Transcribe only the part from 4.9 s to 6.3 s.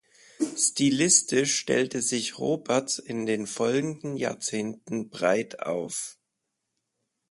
breit auf.